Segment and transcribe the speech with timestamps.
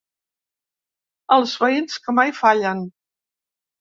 [1.37, 2.83] Els veïns que mai fallen.